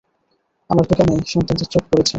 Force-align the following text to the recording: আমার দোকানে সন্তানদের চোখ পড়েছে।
আমার 0.69 0.85
দোকানে 0.89 1.13
সন্তানদের 1.27 1.67
চোখ 1.73 1.83
পড়েছে। 1.89 2.09